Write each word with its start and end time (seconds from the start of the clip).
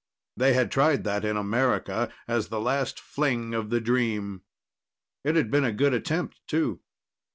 They 0.35 0.53
had 0.53 0.71
tried 0.71 1.03
that 1.03 1.23
in 1.23 1.37
America, 1.37 2.11
as 2.27 2.47
the 2.47 2.59
last 2.59 2.99
fling 2.99 3.53
of 3.53 3.69
the 3.69 3.79
dream. 3.79 4.41
It 5.23 5.35
had 5.35 5.51
been 5.51 5.63
a 5.63 5.71
good 5.71 5.93
attempt, 5.93 6.41
too. 6.47 6.79